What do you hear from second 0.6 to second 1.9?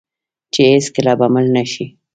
هیڅکله به مړ نشي.